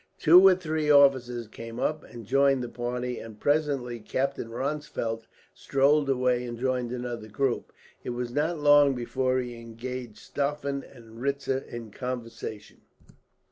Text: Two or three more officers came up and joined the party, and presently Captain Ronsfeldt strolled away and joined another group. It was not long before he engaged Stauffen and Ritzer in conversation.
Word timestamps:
Two 0.17 0.47
or 0.47 0.55
three 0.55 0.89
more 0.91 1.05
officers 1.05 1.47
came 1.47 1.79
up 1.79 2.03
and 2.03 2.25
joined 2.25 2.63
the 2.63 2.67
party, 2.69 3.19
and 3.19 3.39
presently 3.39 3.99
Captain 3.99 4.49
Ronsfeldt 4.49 5.27
strolled 5.53 6.09
away 6.09 6.43
and 6.43 6.57
joined 6.57 6.91
another 6.91 7.27
group. 7.27 7.71
It 8.03 8.09
was 8.09 8.31
not 8.31 8.57
long 8.57 8.95
before 8.95 9.37
he 9.37 9.61
engaged 9.61 10.17
Stauffen 10.17 10.83
and 10.91 11.21
Ritzer 11.21 11.59
in 11.67 11.91
conversation. 11.91 12.81